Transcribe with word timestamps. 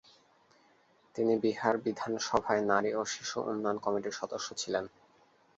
তিনি 1.15 1.33
বিহার 1.43 1.75
বিধানসভায় 1.85 2.63
নারী 2.71 2.91
ও 2.93 3.01
শিশু 3.13 3.37
উন্নয়ন 3.49 3.77
কমিটির 3.85 4.17
সদস্য 4.19 4.47
ছিলেন। 4.61 4.85